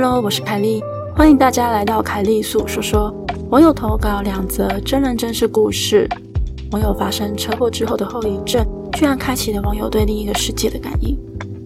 [0.00, 0.80] Hello，我是凯莉，
[1.16, 3.12] 欢迎大家来到凯莉诉说说。
[3.50, 6.08] 网友投稿两则真人真事故事。
[6.70, 11.18] 网友发生车祸之后的后遗症，居然开启了网友对另一个世界的感应。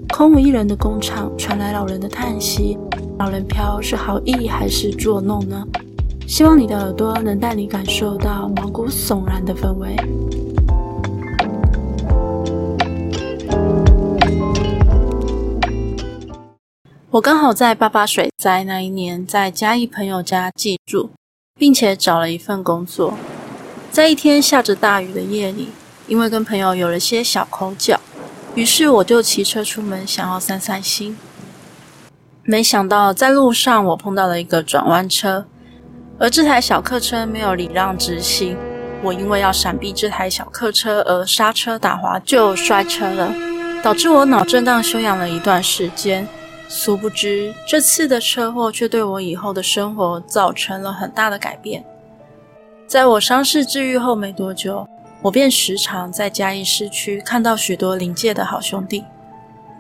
[0.09, 2.79] 空无一人的工厂传来老人的叹息，
[3.19, 5.63] 老人飘是好意还是作弄呢？
[6.27, 9.95] 希望你的耳朵能带你感受到毛骨悚然的氛围。
[17.13, 21.11] 我刚好在八八水灾那一年，在嘉义朋友家寄住，
[21.59, 23.13] 并且找了一份工作。
[23.91, 25.69] 在一天下着大雨的夜里，
[26.07, 28.01] 因为跟朋友有了些小口角，
[28.55, 31.15] 于是我就骑车出门，想要散散心。
[32.45, 35.45] 没想到在路上，我碰到了一个转弯车，
[36.19, 38.57] 而这台小客车没有礼让直行，
[39.03, 43.31] 我因为要闪避这台小客车而刹车打滑，就摔车了，
[43.83, 46.27] 导致我脑震荡休养了一段时间。
[46.75, 51.85] 殊不知，这次的车祸却对我以后的生活造成了很大的改变。
[52.87, 54.89] 在我伤势治愈后没多久，
[55.21, 59.05] 我便时常在嘉义市区看到许多临界的好兄弟。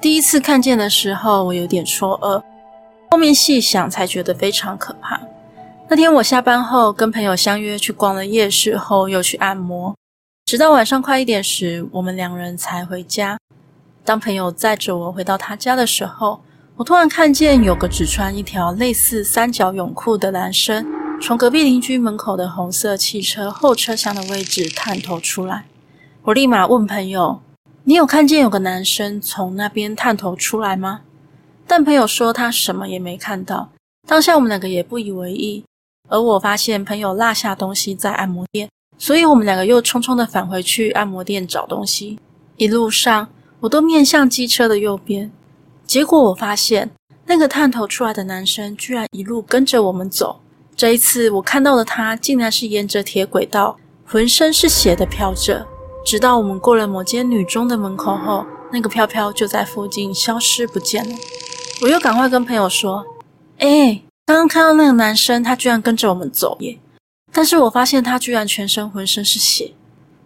[0.02, 2.42] 第一次看见的时候，我有点错愕，
[3.10, 5.18] 后面细想才觉得非常可怕。
[5.88, 9.96] 那天我下班后跟朋友相约去逛了夜市后，又去按摩，
[10.44, 13.38] 直到晚上快一点时，我们两人才回家。
[14.04, 16.40] 当朋友载着我回到他家的时候，
[16.74, 20.86] 我突然看见有个只穿一条类似三角泳裤的男生，
[21.20, 25.66] 从隔壁邻居门口的红色汽车后车厢的位置探头出来。
[26.22, 27.42] 我立马问朋友
[27.84, 31.02] ：“你有看见有个男生从那边探头出来吗？”
[31.68, 33.68] 但朋友说他什么也没看到。
[34.08, 35.62] 当下我们两个也不以为意。
[36.08, 42.18] 而我发现朋友落下东西在按摩店，所以我们两个又匆匆的返回去按摩店找东西。
[42.56, 43.28] 一路上，
[43.60, 45.30] 我都面向机车的右边。
[45.92, 46.90] 结果我发现，
[47.26, 50.40] 那个探头出来的男生居然一路跟着我们走。
[50.74, 53.76] 这一次我看到的他，竟然是沿着铁轨道，
[54.06, 55.66] 浑身是血的飘着。
[56.02, 61.14] 直到我们过了某间女中的门口后，那个飘飘就在附近消失不见了。
[61.82, 63.04] 我又赶快跟朋友说
[63.60, 66.78] ：“哎，刚刚看到那个男生，他居然跟着我们走耶！”
[67.30, 69.74] 但是我发现他居然全身浑身是血。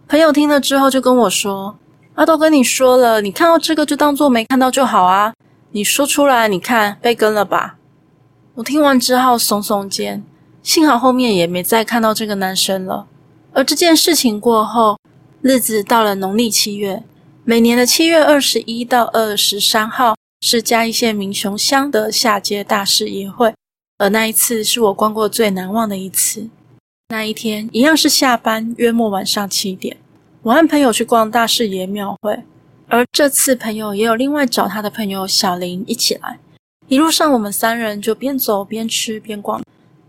[0.07, 1.77] 朋友听了之后就跟我说
[2.15, 5.33] ：“阿都跟你说了，你看到这个就当做没看到就好啊。”
[5.71, 7.77] 你说出来，你看被跟了吧？
[8.55, 10.23] 我听完之后耸耸肩，
[10.63, 13.07] 幸好后面也没再看到这个男生了。
[13.53, 14.97] 而这件事情过后，
[15.41, 17.03] 日子到了农历七月，
[17.43, 23.53] 每年的七月二十一到二十三号是嘉义县民雄乡的下街大士爷会，
[23.97, 26.49] 而那一次是我逛过最难忘的一次。
[27.09, 29.97] 那一天一样是下班，约莫晚上七点，
[30.41, 32.43] 我和朋友去逛大士爷庙会。
[32.89, 36.39] 而这次朋友也有另外找他的朋友小林一起来，
[36.87, 39.61] 一路上我们三人就边走边吃边逛，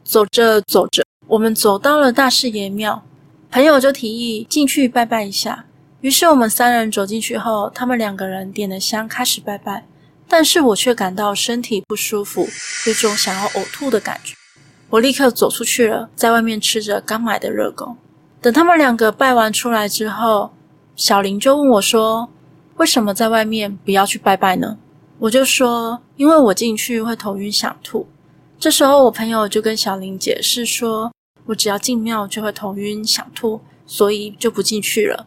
[0.05, 3.03] 走着走着，我们走到了大士爷庙，
[3.51, 5.65] 朋友就提议进去拜拜一下。
[6.03, 9.85] 于是我们三人走进去后，他们两个人点了香开始拜拜，
[10.29, 12.49] 但是我却感到身体不舒服，
[12.87, 14.37] 有种想要呕吐的感觉。
[14.91, 17.97] 我立刻走出去了，在外面吃着刚买的热狗。
[18.41, 20.53] 等他们两个拜完出来之后，
[20.95, 22.29] 小林就问我说，
[22.79, 24.79] 为什么在外面不要去拜拜呢？
[25.19, 28.07] 我就说，因为我进去会头晕想吐。
[28.57, 31.13] 这时候我朋友就跟小林解释说，
[31.47, 35.27] 我只要进庙就会头晕想吐，所以就不进去了。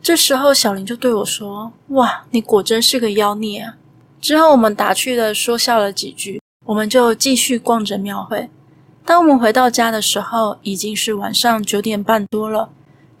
[0.00, 3.76] 这时候小林就对我说：“哇，你果真是个妖孽啊！”
[4.20, 8.48] 之后我们打趣的说笑了几句，我们就继续逛着庙会。
[9.04, 12.70] 当我们回到家的时候，已经是晚上九点半多了。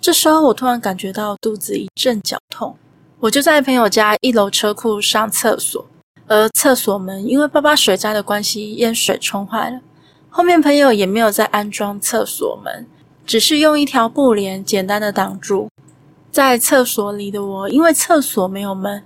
[0.00, 2.76] 这时候我突然感觉到肚子一阵绞痛。
[3.22, 5.86] 我就在朋友家一楼车库上厕所，
[6.26, 9.78] 而厕所门因为八八水灾的关系淹水冲坏了。
[10.28, 12.84] 后面朋友也没有再安装厕所门，
[13.24, 15.68] 只是用一条布帘简单的挡住。
[16.32, 19.04] 在厕所里的我，因为厕所没有门，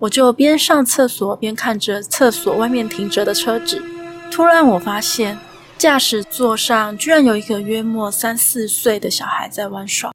[0.00, 3.80] 我就边上厕所边看着厕所外面停着的车子。
[4.28, 5.38] 突然，我发现
[5.78, 10.10] 驾驶座上居然有一个约莫三四岁的小孩在玩耍。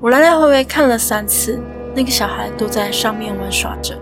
[0.00, 1.60] 我来来回回看了三次。
[1.94, 3.98] 那个小孩都在上面玩耍着。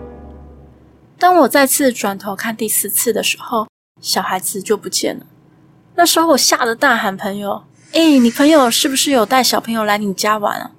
[1.19, 3.67] 当我再次转头看第四次的时候，
[4.01, 5.25] 小孩子就不见了。
[5.95, 10.71] 那时候我吓得大喊：“朋友，诶，你朋友是不是有带小朋友来你家玩啊？”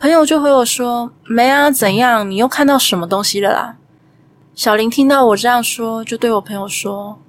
[0.00, 2.28] 朋友就回我说：“没啊，怎样？
[2.28, 3.76] 你又看到什么东西了啦？”
[4.56, 7.20] 小林听到我这样说，就对我朋友说：“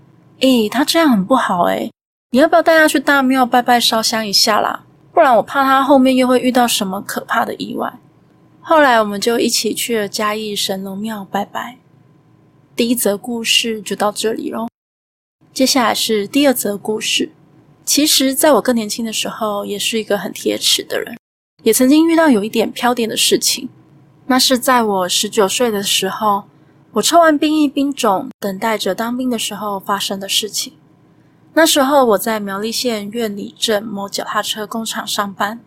[0.42, 1.92] 诶，他这样很不好诶，
[2.31, 4.83] 你要不要带他去大庙拜拜烧香一下啦？
[5.13, 7.94] 不然我怕他后面又会遇到什么可怕的意外。”
[8.69, 11.80] 后来我们就一起去了嘉义神农庙拜拜。
[12.75, 14.68] 第一则故事就到这里喽。
[15.51, 17.31] 接下来是第二则故事。
[17.83, 21.18] 其实，在我更年轻的时候，也是一个很铁齿的人，
[21.63, 23.68] 也曾经遇到有一点飘点的事情。
[24.27, 26.44] 那是在我十九岁的时候，
[26.92, 30.74] 我抽完兵役兵种，等待着当兵的时候发生的事情。
[31.56, 35.60] 那时候我在苗栗县苑里镇某脚踏车工厂上班，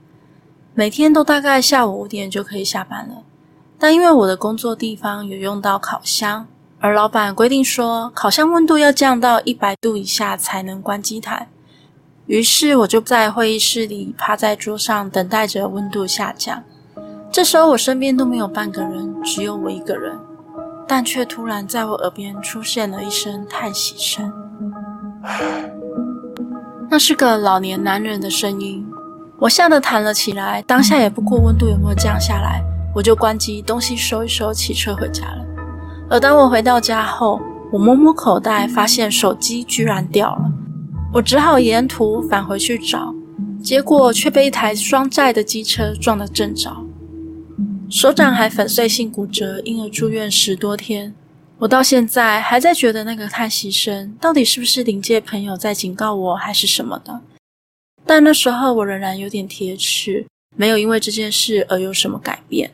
[0.75, 3.23] 每天都大概下午五点就可以下班了。
[3.79, 6.47] 但因为我的工作地方有用到烤箱，
[6.79, 11.49] 而老板规定说烤箱温度要降到一百度以下才能关机台，
[12.27, 16.63] 于是我就在会议室里趴在桌上等待着温度下降。
[17.31, 20.19] 这时候我身边都没有半个人，只有我一个人，
[20.87, 24.33] 但却突然在我耳边出现了一声叹息声。
[26.91, 28.87] 那是个老年男人的声音，
[29.43, 30.63] 我吓得弹了起来。
[30.63, 32.63] 当下也不顾温度有没有降下来，
[32.95, 35.45] 我就关机，东西收一收，骑车回家了。
[36.09, 37.41] 而当我回到家后，
[37.73, 40.53] 我摸摸口袋，发现手机居然掉了。
[41.13, 43.13] 我只好沿途返回去找，
[43.61, 46.71] 结果却被一台双载的机车撞得正着，
[47.91, 51.13] 手掌还粉碎性骨折，因而住院十多天。
[51.59, 57.21] 我到现在还在觉得那个叹息声到底是不是灵界朋友在警告我，还是什么的？
[58.05, 60.27] 但那时候我仍然有点铁齿，
[60.57, 62.71] 没有因为这件事而有什么改变。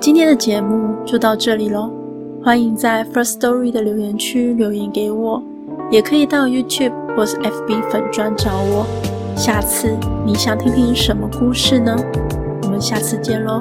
[0.00, 1.92] 今天的节目就到这里喽，
[2.42, 5.42] 欢迎在 First Story 的留言区留言给我，
[5.90, 8.86] 也可以到 YouTube 或是 FB 粉专找我。
[9.36, 9.94] 下次
[10.26, 11.94] 你想听听什么故事呢？
[12.62, 13.58] 我们下次见喽。